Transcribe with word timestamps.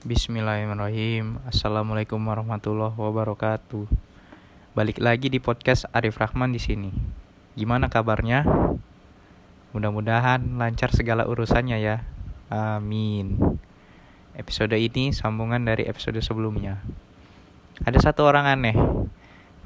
Bismillahirrahmanirrahim. 0.00 1.44
Assalamualaikum 1.44 2.16
warahmatullahi 2.24 2.96
wabarakatuh. 2.96 3.84
Balik 4.72 4.96
lagi 4.96 5.28
di 5.28 5.36
podcast 5.44 5.84
Arif 5.92 6.16
Rahman 6.16 6.56
di 6.56 6.56
sini. 6.56 6.88
Gimana 7.52 7.92
kabarnya? 7.92 8.48
Mudah-mudahan 9.76 10.40
lancar 10.56 10.96
segala 10.96 11.28
urusannya 11.28 11.84
ya. 11.84 12.00
Amin. 12.48 13.36
Episode 14.32 14.80
ini 14.80 15.12
sambungan 15.12 15.60
dari 15.68 15.84
episode 15.84 16.16
sebelumnya. 16.24 16.80
Ada 17.84 18.00
satu 18.00 18.24
orang 18.24 18.48
aneh. 18.48 18.80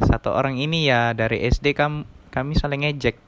Satu 0.02 0.34
orang 0.34 0.58
ini 0.58 0.90
ya 0.90 1.14
dari 1.14 1.46
SD 1.46 1.78
kami, 1.78 2.10
kami 2.34 2.58
saling 2.58 2.82
ngejek. 2.82 3.22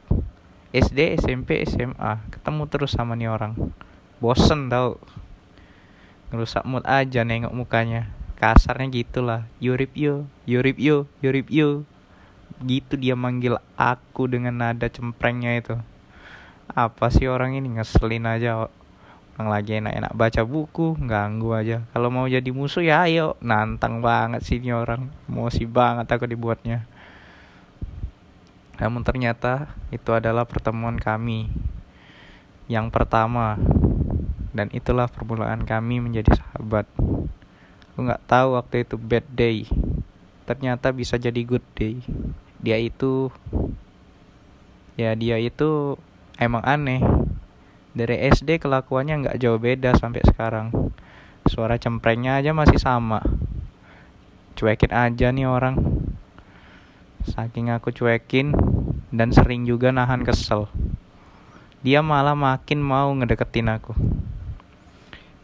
SD, 0.75 1.23
SMP, 1.23 1.63
SMA. 1.71 2.19
Ketemu 2.35 2.67
terus 2.67 2.99
sama 2.99 3.15
nih 3.15 3.31
orang. 3.31 3.55
Bosen 4.19 4.67
tau 4.67 4.99
ngerusak 6.31 6.67
mood 6.67 6.83
aja 6.87 7.23
nengok 7.23 7.55
mukanya. 7.55 8.11
Kasarnya 8.37 8.93
gitulah. 8.93 9.43
Yurip 9.63 9.97
yo 9.97 10.29
yurip 10.45 10.77
yo 10.77 11.09
yurip 11.25 11.49
yo. 11.49 11.87
Gitu 12.65 12.97
dia 12.97 13.15
manggil 13.17 13.61
aku 13.77 14.29
dengan 14.29 14.57
nada 14.61 14.89
cemprengnya 14.89 15.61
itu. 15.61 15.75
Apa 16.73 17.09
sih 17.13 17.31
orang 17.31 17.57
ini? 17.57 17.79
Ngeselin 17.79 18.27
aja 18.27 18.69
orang 19.37 19.49
lagi 19.53 19.77
enak-enak 19.77 20.13
baca 20.17 20.43
buku 20.45 20.97
ganggu 21.05 21.53
aja. 21.53 21.85
Kalau 21.93 22.09
mau 22.09 22.27
jadi 22.29 22.49
musuh 22.51 22.85
ya 22.85 23.05
ayo. 23.09 23.37
Nantang 23.41 24.01
banget 24.05 24.45
sih 24.45 24.59
ini 24.59 24.73
orang. 24.73 25.09
Emosi 25.29 25.65
banget 25.69 26.09
aku 26.11 26.29
dibuatnya. 26.29 26.85
Namun 28.77 29.01
ternyata 29.05 29.73
itu 29.89 30.13
adalah 30.13 30.45
pertemuan 30.45 31.01
kami. 31.01 31.49
Yang 32.69 32.93
pertama 32.93 33.57
dan 34.57 34.73
itulah 34.73 35.05
permulaan 35.05 35.69
kami 35.69 36.01
menjadi 36.01 36.33
sahabat. 36.33 36.89
Aku 37.93 38.09
nggak 38.09 38.25
tahu 38.25 38.57
waktu 38.57 38.89
itu 38.89 38.97
bad 38.97 39.29
day, 39.29 39.69
ternyata 40.49 40.97
bisa 40.97 41.21
jadi 41.21 41.37
good 41.45 41.65
day. 41.77 42.01
Dia 42.65 42.81
itu, 42.81 43.29
ya 44.97 45.13
dia 45.13 45.37
itu 45.37 46.01
emang 46.41 46.65
aneh. 46.65 47.05
Dari 47.93 48.29
SD 48.33 48.61
kelakuannya 48.61 49.29
nggak 49.29 49.39
jauh 49.41 49.61
beda 49.61 49.93
sampai 49.97 50.25
sekarang. 50.25 50.73
Suara 51.45 51.77
cemprengnya 51.77 52.41
aja 52.41 52.57
masih 52.57 52.81
sama. 52.81 53.21
Cuekin 54.57 54.93
aja 54.93 55.33
nih 55.33 55.49
orang. 55.49 55.77
Saking 57.29 57.73
aku 57.73 57.93
cuekin 57.93 58.57
dan 59.13 59.33
sering 59.33 59.65
juga 59.69 59.93
nahan 59.93 60.25
kesel. 60.25 60.69
Dia 61.81 62.05
malah 62.05 62.37
makin 62.37 62.81
mau 62.85 63.09
ngedeketin 63.17 63.73
aku 63.73 63.97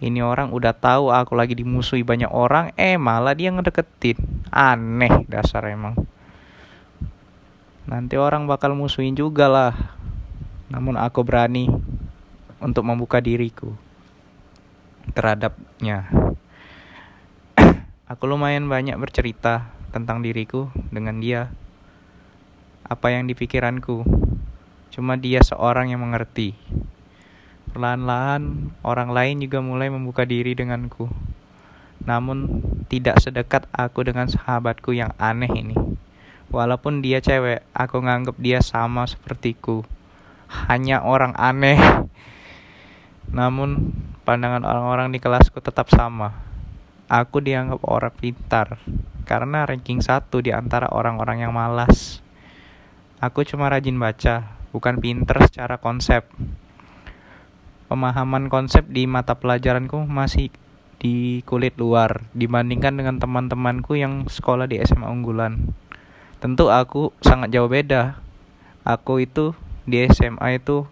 ini 0.02 0.18
orang 0.18 0.50
udah 0.50 0.74
tahu 0.74 1.14
aku 1.14 1.38
lagi 1.38 1.54
dimusuhi 1.54 2.02
banyak 2.02 2.26
orang 2.26 2.74
eh 2.74 2.98
malah 2.98 3.38
dia 3.38 3.54
ngedeketin. 3.54 4.18
Aneh 4.50 5.22
dasar 5.30 5.62
emang. 5.70 5.94
Nanti 7.86 8.18
orang 8.18 8.50
bakal 8.50 8.74
musuhin 8.74 9.14
juga 9.14 9.46
lah. 9.46 9.72
Namun 10.74 10.98
aku 10.98 11.22
berani 11.22 11.70
untuk 12.58 12.82
membuka 12.82 13.22
diriku 13.22 13.70
terhadapnya. 15.14 16.10
Aku 18.12 18.26
lumayan 18.26 18.66
banyak 18.66 18.98
bercerita 18.98 19.70
tentang 19.94 20.18
diriku 20.22 20.70
dengan 20.90 21.22
dia. 21.22 21.54
Apa 22.82 23.14
yang 23.14 23.30
dipikiranku 23.30 24.02
cuma 24.90 25.14
dia 25.14 25.40
seorang 25.46 25.94
yang 25.94 26.02
mengerti 26.02 26.58
Perlahan-lahan 27.72 28.68
orang 28.84 29.16
lain 29.16 29.40
juga 29.40 29.64
mulai 29.64 29.88
membuka 29.88 30.28
diri 30.28 30.52
denganku. 30.52 31.08
Namun 32.04 32.60
tidak 32.92 33.16
sedekat 33.24 33.64
aku 33.72 34.04
dengan 34.04 34.28
sahabatku 34.28 34.92
yang 34.92 35.16
aneh 35.16 35.48
ini. 35.48 35.76
Walaupun 36.52 37.00
dia 37.00 37.24
cewek, 37.24 37.64
aku 37.72 38.04
nganggep 38.04 38.36
dia 38.36 38.60
sama 38.60 39.08
sepertiku. 39.08 39.88
Hanya 40.68 41.00
orang 41.00 41.32
aneh. 41.40 41.80
Namun 43.32 43.96
pandangan 44.28 44.68
orang-orang 44.68 45.08
di 45.08 45.16
kelasku 45.16 45.64
tetap 45.64 45.88
sama. 45.88 46.44
Aku 47.08 47.40
dianggap 47.40 47.80
orang 47.88 48.12
pintar 48.12 48.76
karena 49.24 49.64
ranking 49.64 50.04
satu 50.04 50.44
di 50.44 50.52
antara 50.52 50.92
orang-orang 50.92 51.40
yang 51.40 51.56
malas. 51.56 52.20
Aku 53.16 53.48
cuma 53.48 53.72
rajin 53.72 53.96
baca, 53.96 54.60
bukan 54.76 55.00
pinter 55.00 55.40
secara 55.48 55.80
konsep 55.80 56.28
pemahaman 57.92 58.48
konsep 58.48 58.88
di 58.88 59.04
mata 59.04 59.36
pelajaranku 59.36 60.08
masih 60.08 60.48
di 60.96 61.44
kulit 61.44 61.76
luar 61.76 62.24
dibandingkan 62.32 62.96
dengan 62.96 63.20
teman-temanku 63.20 64.00
yang 64.00 64.24
sekolah 64.32 64.64
di 64.64 64.80
SMA 64.80 65.12
unggulan. 65.12 65.76
Tentu 66.40 66.72
aku 66.72 67.12
sangat 67.20 67.52
jauh 67.52 67.68
beda. 67.68 68.16
Aku 68.88 69.20
itu 69.20 69.52
di 69.84 70.08
SMA 70.08 70.56
itu 70.56 70.88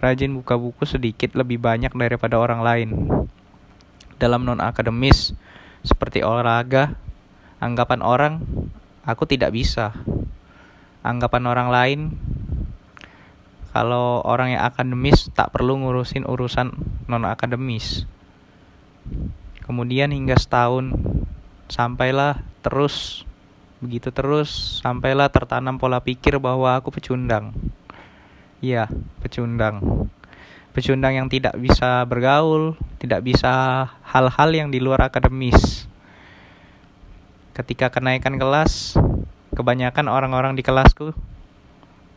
rajin 0.00 0.32
buka 0.32 0.56
buku 0.56 0.88
sedikit 0.88 1.36
lebih 1.36 1.60
banyak 1.60 1.92
daripada 1.92 2.40
orang 2.40 2.64
lain. 2.64 2.88
Dalam 4.16 4.48
non 4.48 4.64
akademis 4.64 5.36
seperti 5.84 6.24
olahraga, 6.24 6.96
anggapan 7.60 8.00
orang 8.00 8.34
aku 9.04 9.28
tidak 9.28 9.52
bisa. 9.52 9.92
Anggapan 11.04 11.44
orang 11.44 11.68
lain 11.68 12.00
kalau 13.72 14.20
orang 14.22 14.54
yang 14.54 14.62
akademis 14.68 15.32
tak 15.32 15.50
perlu 15.50 15.80
ngurusin 15.80 16.28
urusan 16.28 16.76
non 17.08 17.24
akademis 17.24 18.04
kemudian 19.64 20.12
hingga 20.12 20.36
setahun 20.36 20.92
sampailah 21.72 22.44
terus 22.60 23.24
begitu 23.82 24.14
terus 24.14 24.78
sampailah 24.78 25.26
tertanam 25.32 25.74
pola 25.80 25.98
pikir 25.98 26.38
bahwa 26.38 26.78
aku 26.78 26.94
pecundang. 26.94 27.50
Iya 28.62 28.86
pecundang. 29.18 30.06
Pecundang 30.70 31.18
yang 31.18 31.28
tidak 31.32 31.58
bisa 31.58 32.06
bergaul 32.06 32.78
tidak 33.02 33.26
bisa 33.26 33.50
hal-hal 34.06 34.50
yang 34.54 34.68
di 34.70 34.78
luar 34.78 35.10
akademis. 35.10 35.90
Ketika 37.56 37.90
kenaikan 37.90 38.38
kelas 38.38 38.94
kebanyakan 39.52 40.06
orang-orang 40.06 40.54
di 40.54 40.62
kelasku 40.62 41.16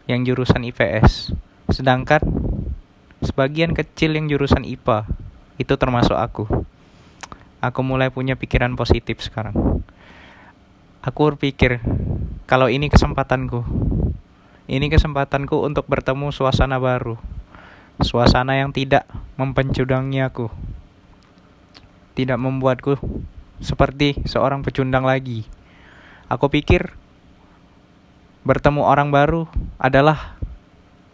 yang 0.06 0.22
jurusan 0.22 0.64
IPS 0.70 1.34
Sedangkan 1.70 2.22
sebagian 3.26 3.74
kecil 3.74 4.14
yang 4.14 4.30
jurusan 4.30 4.66
IPA 4.66 5.10
itu 5.58 5.74
termasuk 5.80 6.14
aku. 6.14 6.46
Aku 7.64 7.82
mulai 7.82 8.14
punya 8.14 8.38
pikiran 8.38 8.78
positif 8.78 9.24
sekarang. 9.26 9.82
Aku 11.02 11.34
berpikir 11.34 11.82
kalau 12.46 12.70
ini 12.70 12.94
kesempatanku. 12.94 13.66
Ini 14.66 14.86
kesempatanku 14.90 15.62
untuk 15.62 15.86
bertemu 15.86 16.34
suasana 16.34 16.78
baru. 16.78 17.18
Suasana 18.02 18.58
yang 18.58 18.74
tidak 18.74 19.06
mempencudangi 19.38 20.22
aku. 20.22 20.50
Tidak 22.14 22.38
membuatku 22.38 22.98
seperti 23.64 24.22
seorang 24.30 24.62
pecundang 24.62 25.06
lagi. 25.08 25.48
Aku 26.30 26.50
pikir 26.50 26.94
bertemu 28.46 28.86
orang 28.86 29.10
baru 29.10 29.50
adalah 29.82 30.35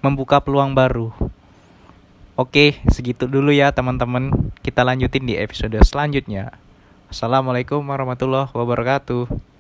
membuka 0.02 0.42
peluang 0.42 0.74
baru. 0.74 1.14
Oke, 2.34 2.82
segitu 2.90 3.30
dulu 3.30 3.54
ya 3.54 3.70
teman-teman. 3.70 4.52
Kita 4.66 4.82
lanjutin 4.82 5.30
di 5.30 5.38
episode 5.38 5.78
selanjutnya. 5.86 6.58
Assalamualaikum 7.14 7.86
warahmatullahi 7.86 8.50
wabarakatuh. 8.50 9.51